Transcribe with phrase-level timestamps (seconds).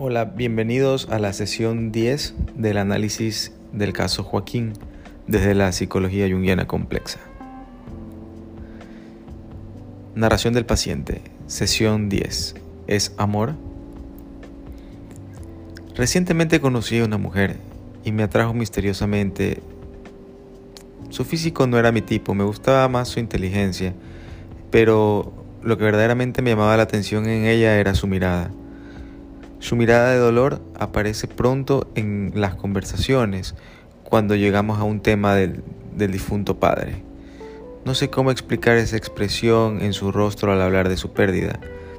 [0.00, 4.74] Hola, bienvenidos a la sesión 10 del análisis del caso Joaquín
[5.26, 7.18] desde la psicología junguiana complexa.
[10.14, 12.54] Narración del paciente, sesión 10.
[12.86, 13.56] ¿Es amor?
[15.96, 17.56] Recientemente conocí a una mujer
[18.04, 19.60] y me atrajo misteriosamente.
[21.08, 23.94] Su físico no era mi tipo, me gustaba más su inteligencia,
[24.70, 28.52] pero lo que verdaderamente me llamaba la atención en ella era su mirada.
[29.60, 33.56] Su mirada de dolor aparece pronto en las conversaciones
[34.04, 35.62] cuando llegamos a un tema del,
[35.96, 37.02] difunto padre.
[37.84, 41.58] No sé cómo explicar esa expresión en su rostro al hablar de su pérdida.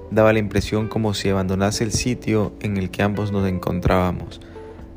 [0.09, 4.39] Daba la impresión como si abandonase el sitio en el que ambos nos encontrábamos.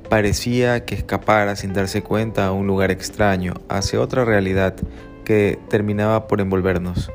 [0.08, 4.76] Parecía que escapara sin darse cuenta a un lugar extraño, hacia otra realidad
[5.24, 7.10] que terminaba por envolvernos.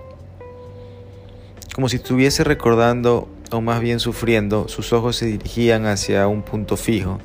[1.73, 6.77] Como si estuviese recordando o más bien sufriendo, sus ojos se dirigían hacia un punto
[6.77, 7.19] fijo,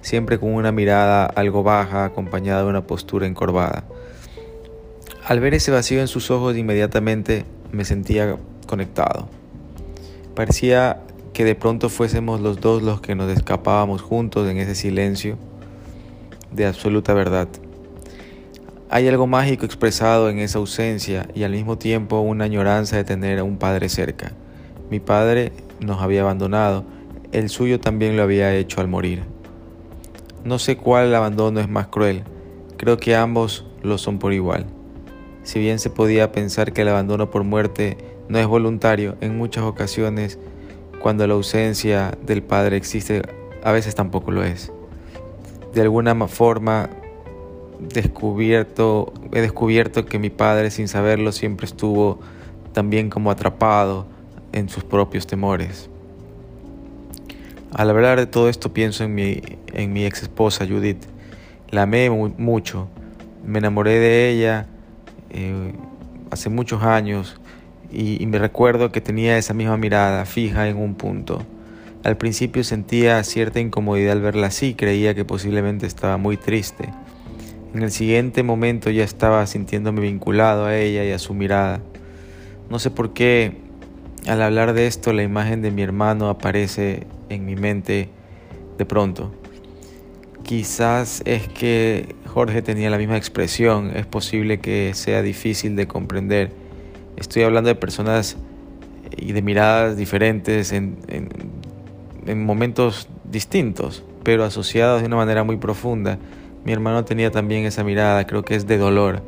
[0.00, 3.84] siempre con una mirada algo baja acompañada de una postura encorvada.
[5.24, 9.28] Al ver ese vacío en sus ojos inmediatamente me sentía conectado.
[10.34, 11.00] Parecía
[11.32, 15.38] que de pronto fuésemos los dos los que nos escapábamos juntos en ese silencio
[16.50, 17.48] de absoluta verdad.
[18.90, 23.38] Hay algo mágico expresado en esa ausencia y al mismo tiempo una añoranza de tener
[23.38, 24.32] a un padre cerca.
[24.92, 26.84] Mi padre nos había abandonado,
[27.32, 29.22] el suyo también lo había hecho al morir.
[30.44, 32.24] No sé cuál abandono es más cruel,
[32.76, 34.66] creo que ambos lo son por igual.
[35.44, 37.96] Si bien se podía pensar que el abandono por muerte
[38.28, 40.38] no es voluntario, en muchas ocasiones,
[41.00, 43.22] cuando la ausencia del padre existe,
[43.64, 44.74] a veces tampoco lo es.
[45.72, 46.90] De alguna forma,
[47.80, 52.20] descubierto, he descubierto que mi padre, sin saberlo, siempre estuvo
[52.74, 54.11] también como atrapado
[54.52, 55.88] en sus propios temores.
[57.74, 59.40] Al hablar de todo esto pienso en mi,
[59.72, 61.04] en mi ex esposa Judith.
[61.70, 62.88] La amé mucho,
[63.46, 64.66] me enamoré de ella
[65.30, 65.72] eh,
[66.30, 67.40] hace muchos años
[67.90, 71.42] y, y me recuerdo que tenía esa misma mirada fija en un punto.
[72.04, 76.90] Al principio sentía cierta incomodidad al verla así, creía que posiblemente estaba muy triste.
[77.74, 81.80] En el siguiente momento ya estaba sintiéndome vinculado a ella y a su mirada.
[82.68, 83.61] No sé por qué
[84.26, 88.08] al hablar de esto, la imagen de mi hermano aparece en mi mente
[88.78, 89.32] de pronto.
[90.44, 96.50] Quizás es que Jorge tenía la misma expresión, es posible que sea difícil de comprender.
[97.16, 98.36] Estoy hablando de personas
[99.16, 106.18] y de miradas diferentes en, en, momentos distintos, pero asociados de una manera muy profunda.
[106.64, 109.22] Mi hermano tenía también esa mirada, creo que es de dolor.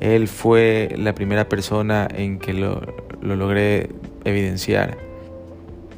[0.00, 2.82] Él fue la primera persona en que lo
[3.22, 3.88] logré
[4.24, 4.96] evidenciar.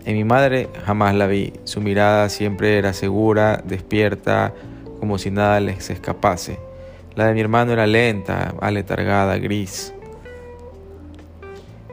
[0.05, 4.55] En mi madre jamás la vi, su mirada siempre era segura, despierta,
[5.01, 6.59] como si nada les escapase.
[7.17, 9.93] La de mi hermano era lenta, aletargada, gris.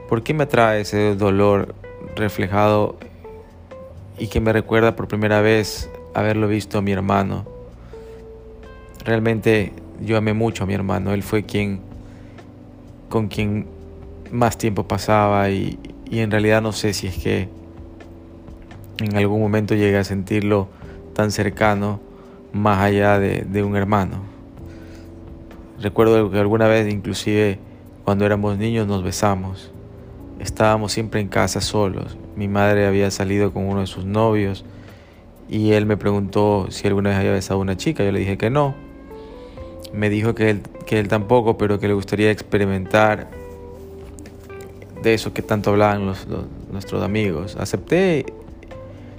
[0.10, 1.74] ¿Por qué me atrae ese dolor
[2.16, 2.98] reflejado
[4.20, 7.46] y que me recuerda por primera vez haberlo visto a mi hermano?
[9.04, 11.82] Realmente yo amé mucho a mi hermano, él fue quien
[13.10, 13.68] con quien
[14.32, 15.78] más tiempo pasaba y,
[16.14, 17.50] y en realidad no sé si es que
[19.00, 20.68] en algún momento llegué a sentirlo
[21.16, 22.02] tan cercano
[22.52, 24.18] más allá de, un hermano.
[25.82, 27.58] Recuerdo que alguna vez inclusive
[28.06, 29.72] cuando éramos niños nos besamos.
[30.40, 32.16] Estábamos siempre en casa solos.
[32.36, 34.66] Mi madre había salido con uno de sus novios
[35.50, 38.04] y él me preguntó si alguna vez había besado a una chica.
[38.04, 38.76] Yo le dije que no.
[39.94, 43.32] Me dijo que él, que él tampoco, pero que le gustaría experimentar
[45.04, 46.06] de eso que tanto hablaban
[46.72, 47.56] nuestros amigos.
[47.60, 48.26] Acepté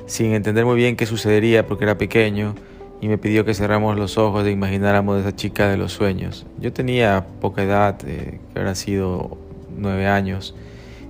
[0.06, 2.54] sin entender muy bien qué sucedería porque era pequeño
[3.00, 6.46] y me pidió que cerramos los ojos e imagináramos a esa chica de los sueños.
[6.58, 9.36] Yo tenía poca edad, eh, que habrá sido
[9.76, 10.54] nueve años,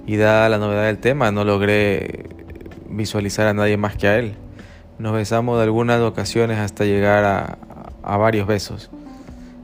[0.06, 2.24] y dada la novedad del tema no logré
[2.90, 4.34] visualizar a nadie más que a él.
[4.98, 7.58] Nos besamos de algunas ocasiones hasta llegar
[8.02, 8.90] a varios besos.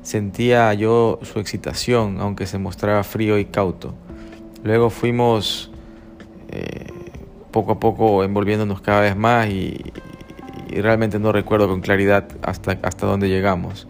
[0.02, 3.94] Sentía yo su excitación, aunque se mostraba frío y cauto.
[4.62, 5.70] Luego fuimos
[6.50, 6.86] eh,
[7.50, 9.92] poco a poco envolviéndonos cada vez más y,
[10.70, 13.88] realmente no recuerdo con claridad hasta, hasta dónde llegamos.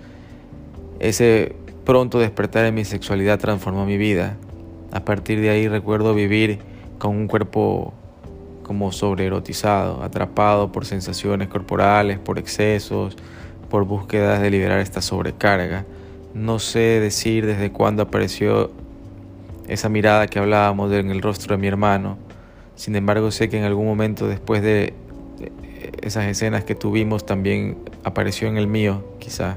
[0.98, 4.36] Ese pronto despertar en mi sexualidad transformó mi vida.
[4.92, 6.58] A partir de ahí recuerdo vivir
[6.98, 7.92] con un cuerpo
[8.62, 13.16] como sobreerotizado, atrapado por sensaciones corporales, por excesos,
[13.68, 15.84] por búsquedas de liberar esta sobrecarga.
[16.34, 18.70] No sé decir desde cuándo apareció
[19.70, 22.18] esa mirada que hablábamos en el rostro de mi hermano.
[22.74, 24.94] Sin embargo, sé que en algún momento después de
[26.02, 29.56] esas escenas que tuvimos también apareció en el mío, quizá.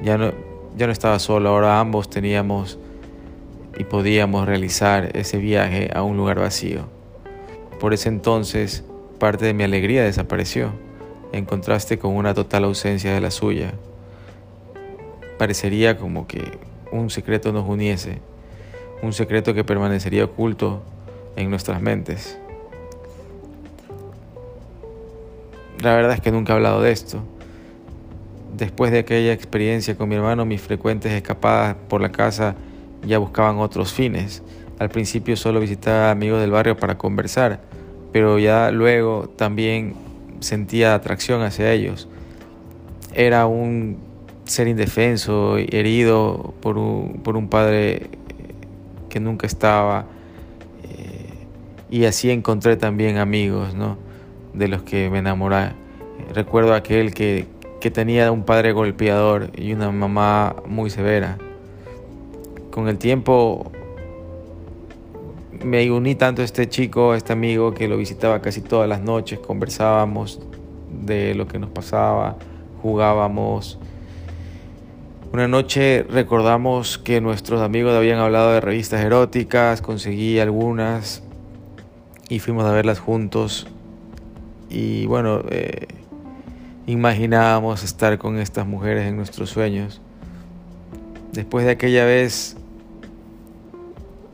[0.00, 0.32] Ya no,
[0.76, 2.78] ya no estaba solo, ahora ambos teníamos
[3.76, 6.82] y podíamos realizar ese viaje a un lugar vacío.
[7.80, 8.84] Por ese entonces,
[9.18, 10.70] parte de mi alegría desapareció,
[11.32, 13.72] en contraste con una total ausencia de la suya.
[15.38, 16.58] Parecería como que
[16.92, 18.20] un secreto nos uniese,
[19.02, 20.82] un secreto que permanecería oculto
[21.36, 22.38] en nuestras mentes.
[25.80, 27.22] La verdad es que nunca he hablado de esto.
[28.56, 32.56] Después de aquella experiencia con mi hermano, mis frecuentes escapadas por la casa
[33.06, 34.42] ya buscaban otros fines.
[34.80, 37.60] Al principio solo visitaba amigos del barrio para conversar,
[38.12, 39.94] pero ya luego también
[40.40, 42.08] sentía atracción hacia ellos.
[43.14, 43.98] Era un
[44.44, 48.10] ser indefenso, herido por un, por un padre
[49.08, 50.06] que nunca estaba.
[50.84, 51.46] Eh,
[51.90, 53.96] y así encontré también amigos, ¿no?
[54.54, 55.72] De los que me enamoré.
[56.34, 57.46] Recuerdo aquel que,
[57.80, 61.38] que tenía un padre golpeador y una mamá muy severa.
[62.70, 63.72] Con el tiempo
[65.64, 69.00] me uní tanto a este chico, a este amigo que lo visitaba casi todas las
[69.00, 70.40] noches, conversábamos
[70.90, 72.36] de lo que nos pasaba,
[72.82, 73.78] jugábamos.
[75.30, 81.22] Una noche recordamos que nuestros amigos habían hablado de revistas eróticas, conseguí algunas
[82.30, 83.66] y fuimos a verlas juntos.
[84.70, 85.86] Y bueno, eh,
[86.86, 90.00] imaginábamos estar con estas mujeres en nuestros sueños.
[91.32, 92.56] Después de aquella vez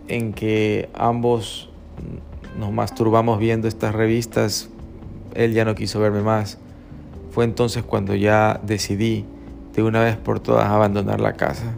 [0.06, 1.70] en que ambos
[2.56, 4.69] nos masturbamos viendo estas revistas,
[5.35, 6.58] él ya no quiso verme más.
[7.32, 9.25] Fue entonces cuando ya decidí
[9.75, 11.75] de una vez por todas abandonar la casa.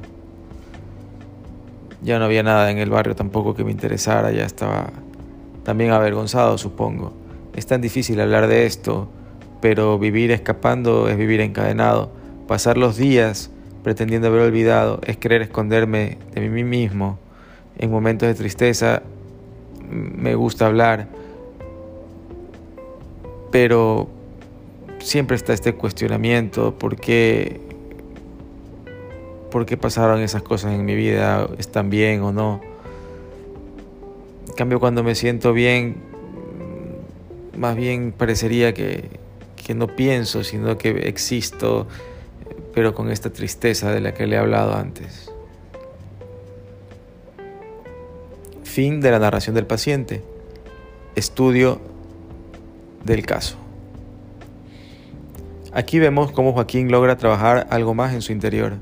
[2.02, 4.90] Ya no había nada en el barrio tampoco que me interesara, ya estaba
[5.64, 7.12] también avergonzado, supongo.
[7.54, 9.08] Es tan difícil hablar de esto,
[9.60, 12.12] pero vivir escapando es vivir encadenado.
[12.46, 13.50] Pasar los días
[13.82, 17.18] pretendiendo haber olvidado es querer esconderme de mí mismo.
[17.78, 19.02] En momentos de tristeza
[19.90, 21.08] me gusta hablar,
[23.50, 24.08] pero
[24.98, 27.65] siempre está este cuestionamiento, ¿por qué
[29.56, 32.60] por qué pasaron esas cosas en mi vida, están bien o no.
[34.48, 35.96] En cambio, cuando me siento bien,
[37.56, 39.08] más bien parecería que,
[39.64, 41.86] que no pienso, sino que existo,
[42.74, 45.32] pero con esta tristeza de la que le he hablado antes.
[48.62, 50.22] Fin de la narración del paciente.
[51.14, 51.80] Estudio
[53.04, 53.56] del caso.
[55.72, 58.74] Aquí vemos cómo Joaquín logra trabajar algo más en su interior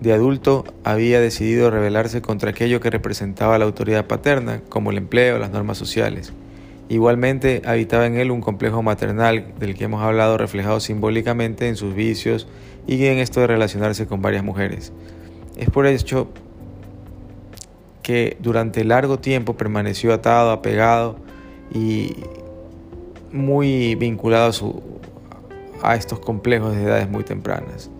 [0.00, 5.38] de adulto había decidido rebelarse contra aquello que representaba la autoridad paterna, como el empleo,
[5.38, 6.32] las normas sociales.
[6.88, 11.94] Igualmente habitaba en él un complejo maternal del que hemos hablado reflejado simbólicamente en sus
[11.94, 12.46] vicios
[12.86, 14.92] y en esto de relacionarse con varias mujeres.
[15.56, 16.28] Es por hecho
[18.02, 21.16] que durante largo tiempo permaneció atado, apegado
[21.74, 22.14] y
[23.32, 24.50] muy vinculado
[25.82, 27.90] a, a estos complejos de edades muy tempranas.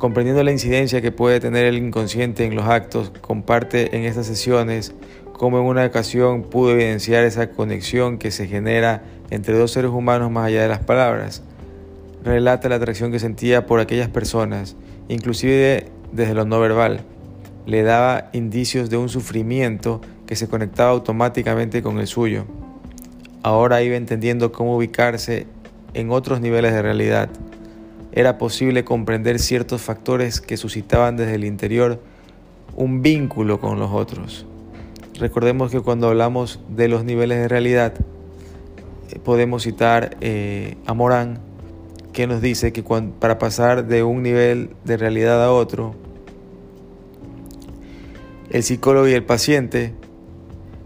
[0.00, 4.94] Comprendiendo la incidencia que puede tener el inconsciente en los actos, comparte en estas sesiones
[5.34, 10.30] cómo en una ocasión pudo evidenciar esa conexión que se genera entre dos seres humanos
[10.30, 11.42] más allá de las palabras.
[12.24, 14.74] Relata la atracción que sentía por aquellas personas,
[15.08, 17.02] inclusive desde lo no verbal.
[17.66, 22.46] Le daba indicios de un sufrimiento que se conectaba automáticamente con el suyo.
[23.42, 25.46] Ahora iba entendiendo cómo ubicarse
[25.92, 27.28] en otros niveles de realidad
[28.12, 32.00] era posible comprender ciertos factores que suscitaban desde el interior
[32.76, 34.46] un vínculo con los otros.
[35.18, 37.94] Recordemos que cuando hablamos de los niveles de realidad,
[39.10, 41.40] eh, podemos citar eh, a Morán,
[42.12, 42.82] que nos dice que
[43.20, 45.94] para pasar de un nivel de realidad a otro,
[48.50, 49.94] el psicólogo y el paciente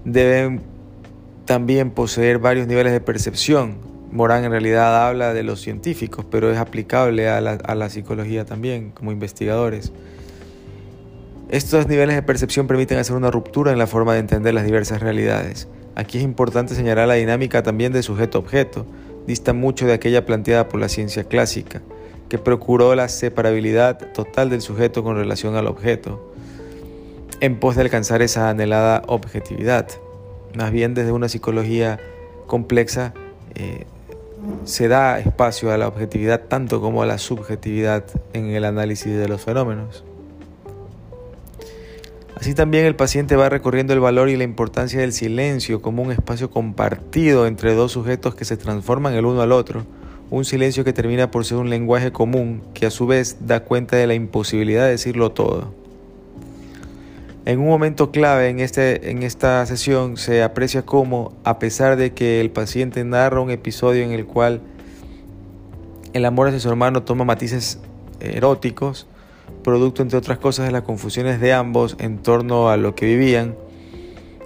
[0.04, 0.60] deben
[1.46, 6.56] también poseer varios niveles de percepción Morán en realidad habla de los científicos, pero es
[6.56, 9.90] aplicable a la, psicología también, como investigadores.
[11.48, 15.02] Estos niveles de percepción permiten hacer una ruptura en la forma de entender las diversas
[15.02, 15.66] realidades.
[15.96, 18.86] Aquí es importante señalar la dinámica también de sujeto-objeto,
[19.26, 21.82] dista mucho de aquella planteada por la ciencia clásica,
[22.28, 26.32] que procuró la separabilidad total del sujeto con relación al objeto,
[27.40, 29.88] en pos de alcanzar esa anhelada objetividad.
[30.56, 31.98] Más bien desde una psicología
[32.46, 33.12] compleja,
[33.56, 33.86] eh,
[34.64, 39.28] se da espacio a la objetividad tanto como a la subjetividad en el análisis de
[39.28, 40.04] los fenómenos.
[42.36, 46.12] Así también el paciente va recorriendo el valor y la importancia del silencio como un
[46.12, 49.84] espacio compartido entre dos sujetos que se transforman el uno al otro,
[50.30, 53.96] un silencio que termina por ser un lenguaje común que a su vez da cuenta
[53.96, 55.83] de la imposibilidad de decirlo todo.
[57.46, 62.14] En un momento clave en, este, en esta sesión se aprecia cómo, a pesar de
[62.14, 64.62] que el paciente narra un episodio en el cual
[66.14, 67.80] el amor hacia su hermano toma matices
[68.20, 69.06] eróticos,
[69.62, 73.56] producto entre otras cosas de las confusiones de ambos en torno a lo que vivían,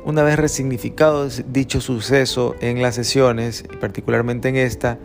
[0.05, 4.99] una vez resignificado dicho suceso en las sesiones, y particularmente en esta,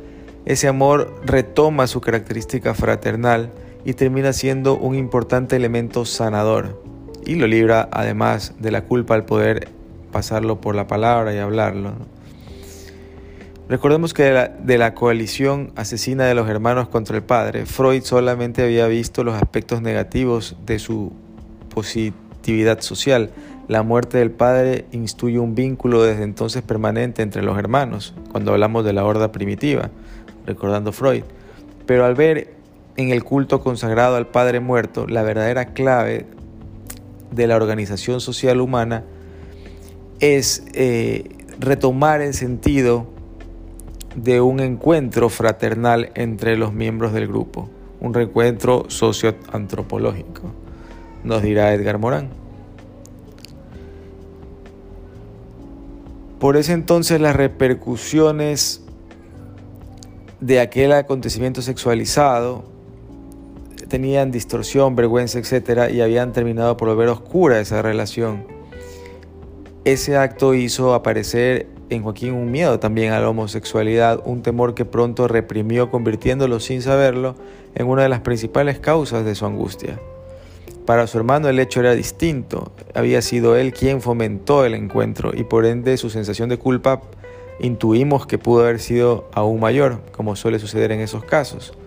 [0.46, 3.52] ese amor retoma su característica fraternal
[3.86, 6.83] y termina siendo un importante elemento sanador
[7.25, 9.70] y lo libra además de la culpa al poder
[10.12, 11.94] pasarlo por la palabra y hablarlo.
[13.70, 18.03] Recordemos que de la, de la, coalición asesina de los hermanos contra el padre, Freud
[18.03, 21.13] solamente había visto los aspectos negativos de su
[21.74, 23.32] positividad social.
[23.68, 28.84] La muerte del padre instituye un vínculo desde entonces permanente entre los hermanos, cuando hablamos
[28.84, 29.89] de la horda primitiva,
[30.46, 31.24] recordando Freud.
[31.86, 32.53] Pero al ver
[32.98, 36.27] en el culto consagrado al padre muerto la verdadera clave
[37.34, 39.04] de la organización social humana
[40.20, 43.08] es eh, retomar el sentido
[44.16, 50.52] de un encuentro fraternal entre los miembros del grupo, un reencuentro socioantropológico,
[51.24, 52.30] nos dirá Edgar Morán.
[56.40, 58.84] Por ese entonces las repercusiones
[60.42, 62.73] de aquel acontecimiento sexualizado
[63.94, 65.94] tenían distorsión, vergüenza, etc.
[65.94, 68.48] y habían terminado por volver oscura esa relación.
[69.86, 74.84] Ese acto hizo aparecer en Joaquín un miedo también a la homosexualidad, un temor que
[74.84, 77.36] pronto reprimió convirtiéndolo sin saberlo
[77.76, 80.00] en una de las principales causas de su angustia.
[80.88, 85.44] Para su hermano el hecho era distinto, había sido él quien fomentó el encuentro y
[85.44, 87.04] por ende su sensación de culpa
[87.60, 91.78] intuimos que pudo haber sido aún mayor, como suele suceder en esos casos.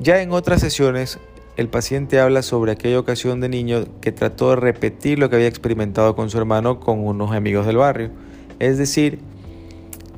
[0.00, 1.18] Ya en otras sesiones,
[1.56, 5.48] el paciente habla sobre aquella ocasión de niño que trató de repetir lo que había
[5.48, 8.10] experimentado con su hermano con unos amigos del barrio
[8.60, 9.18] es decir,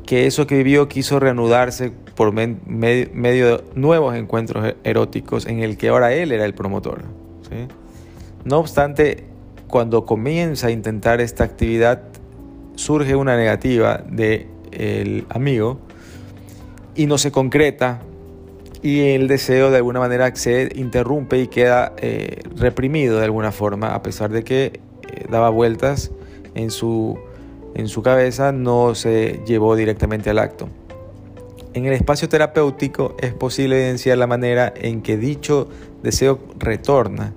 [0.05, 5.89] que eso que vivió quiso reanudarse por medio de nuevos encuentros eróticos en el que
[5.89, 7.03] ahora él era el promotor.
[8.45, 9.25] No obstante,
[9.69, 12.03] cuando comienza a intentar esta actividad,
[12.75, 15.79] surge una negativa del amigo
[16.97, 18.03] y no se concreta
[18.83, 23.95] y el deseo de alguna manera se interrumpe y queda eh, reprimido de alguna forma,
[23.95, 26.11] a pesar de que eh, daba vueltas
[26.55, 27.19] en su
[27.75, 30.69] en su cabeza no se llevó directamente al acto.
[31.75, 35.69] En el espacio terapéutico es posible evidenciar la manera en que dicho
[36.03, 37.33] deseo retorna.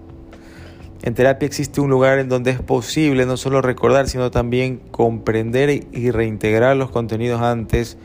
[1.04, 5.70] En terapia existe un lugar en donde es posible no solo recordar, sino también comprender
[5.70, 7.98] y reintegrar los contenidos antes,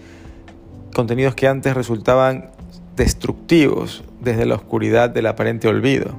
[0.94, 2.50] contenidos que antes resultaban
[2.96, 6.14] destructivos desde la oscuridad del aparente olvido.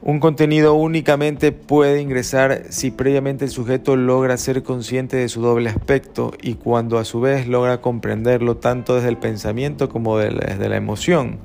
[0.00, 5.68] Un contenido únicamente puede ingresar si previamente el sujeto logra ser consciente de su doble
[5.68, 10.76] aspecto y cuando a su vez logra comprenderlo tanto desde el pensamiento como desde la
[10.76, 11.38] emoción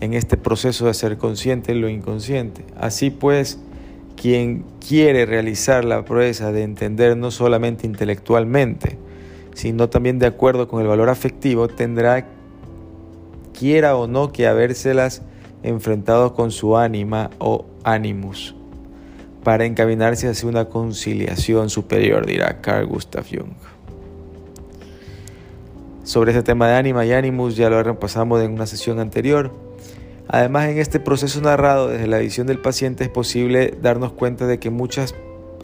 [0.00, 2.64] en este proceso de ser consciente en lo inconsciente.
[2.78, 3.58] Así pues,
[4.20, 8.98] quien quiere realizar la proeza de entender no solamente intelectualmente,
[9.54, 12.26] sino también de acuerdo con el valor afectivo, tendrá,
[13.58, 15.22] quiera o no, que habérselas
[15.62, 18.54] enfrentado con su ánima o animus
[19.44, 23.52] para encaminarse hacia una conciliación superior, dirá Carl Gustav Jung.
[26.02, 29.52] Sobre este tema de ánima y animus ya lo repasamos en una sesión anterior.
[30.28, 34.58] Además, en este proceso narrado desde la visión del paciente es posible darnos cuenta de
[34.58, 35.14] que muchas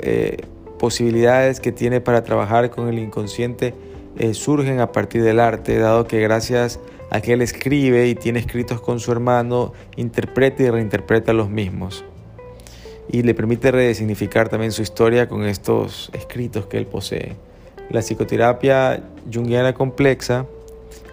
[0.01, 0.39] eh,
[0.79, 3.75] posibilidades que tiene para trabajar con el inconsciente
[4.19, 8.39] eh, surgen a partir del arte, dado que gracias a que él escribe y tiene
[8.39, 12.05] escritos con su hermano, interpreta y reinterpreta los mismos.
[13.11, 17.35] Y le permite resignificar también su historia con estos escritos que él posee.
[17.91, 19.03] La psicoterapia
[19.33, 20.47] junguiana complexa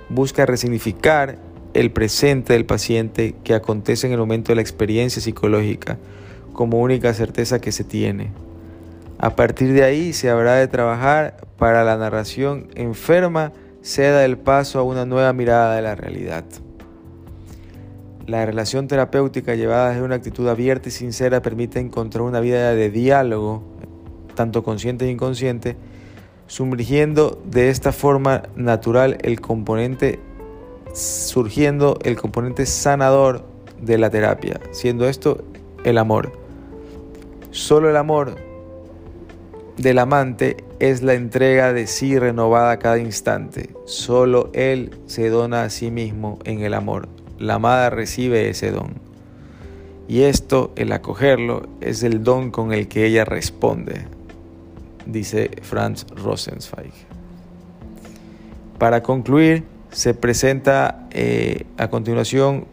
[0.09, 1.39] busca resignificar
[1.73, 5.97] el presente del paciente que acontece en el momento de la experiencia psicológica
[6.53, 8.29] como única certeza que se tiene.
[9.19, 13.51] A partir de ahí se habrá de trabajar para la narración enferma
[13.87, 16.43] ceda el paso a una nueva mirada de la realidad.
[18.25, 22.89] La relación terapéutica llevada desde una actitud abierta y sincera permite encontrar una vida de
[22.89, 23.63] diálogo,
[24.35, 25.77] tanto consciente e inconsciente,
[26.47, 30.19] sumergiendo de esta forma natural el componente,
[30.93, 33.45] surgiendo el componente sanador
[33.81, 35.45] de la terapia, siendo esto
[35.85, 36.33] el amor.
[37.51, 38.46] Solo el amor
[39.77, 43.69] del amante es la entrega de sí renovada cada instante.
[43.85, 47.07] Solo él se dona a sí mismo en el amor.
[47.37, 48.95] La amada recibe ese don.
[50.07, 54.07] Y esto, el acogerlo, es el don con el que ella responde,
[55.05, 56.93] dice Franz Rosenzweig.
[58.79, 62.65] Para concluir, se presenta eh, a continuación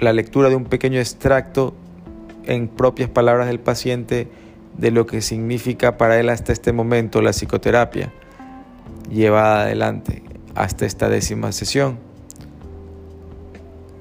[0.00, 1.74] la lectura de un pequeño extracto
[2.44, 4.28] en propias palabras del paciente
[4.76, 8.12] de lo que significa para él hasta este momento la psicoterapia
[9.10, 10.22] llevada adelante
[10.54, 11.98] hasta esta décima sesión.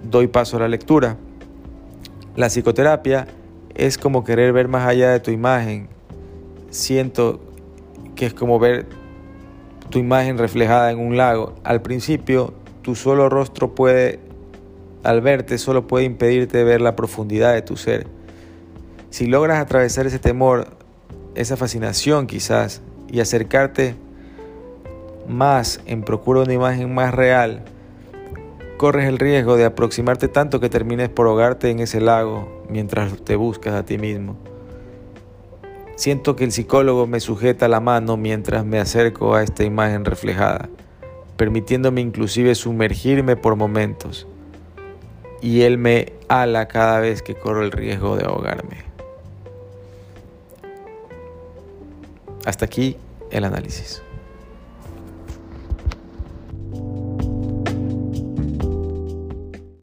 [0.04, 1.18] Doy paso a la lectura.
[2.36, 3.28] La psicoterapia
[3.76, 5.90] es como querer ver más allá de tu imagen.
[6.70, 7.42] Siento
[8.16, 8.88] que es como ver
[9.90, 11.56] tu imagen reflejada en un lago.
[11.64, 14.20] Al principio, tu solo rostro puede,
[15.04, 18.08] al verte, solo puede impedirte ver la profundidad de tu ser.
[19.12, 20.70] Si logras atravesar ese temor,
[21.36, 23.96] esa fascinación quizás, y acercarte
[25.28, 27.66] más en procura de una imagen más real,
[28.78, 33.36] corres el riesgo de aproximarte tanto que termines por ahogarte en ese lago mientras te
[33.36, 34.38] buscas a ti mismo.
[35.98, 40.70] Siento que el psicólogo me sujeta la mano mientras me acerco a esta imagen reflejada,
[41.36, 44.26] permitiéndome inclusive sumergirme por momentos,
[45.42, 48.91] y él me ala cada vez que corro el riesgo de ahogarme.
[52.46, 52.98] Hasta aquí
[53.32, 54.02] el análisis.